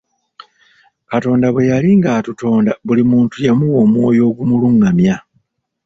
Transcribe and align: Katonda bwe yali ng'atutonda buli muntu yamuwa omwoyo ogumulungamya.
Katonda 1.09 1.47
bwe 1.51 1.69
yali 1.71 1.89
ng'atutonda 1.99 2.71
buli 2.85 3.03
muntu 3.11 3.35
yamuwa 3.45 3.77
omwoyo 3.85 4.21
ogumulungamya. 4.29 5.15